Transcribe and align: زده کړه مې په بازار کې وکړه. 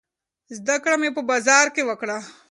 زده 0.57 0.75
کړه 0.83 0.95
مې 1.01 1.09
په 1.15 1.21
بازار 1.29 1.65
کې 1.75 1.81
وکړه. 1.89 2.17